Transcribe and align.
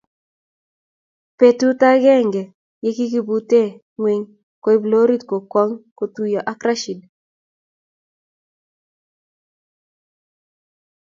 Betu 1.37 1.67
t 1.79 1.81
akenge 1.91 2.41
ye 2.83 2.89
kikubute 2.97 3.61
ngweng 3.97 4.25
koib 4.63 4.81
lorit 4.91 5.21
kokwong 5.29 5.71
kotuyo 5.97 6.39
ak 6.51 6.59
Rashid. 6.67 6.99